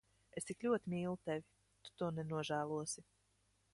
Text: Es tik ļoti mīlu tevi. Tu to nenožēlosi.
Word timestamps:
Es 0.39 0.47
tik 0.51 0.63
ļoti 0.67 0.93
mīlu 0.93 1.11
tevi. 1.29 1.45
Tu 1.85 1.93
to 2.03 2.09
nenožēlosi. 2.21 3.05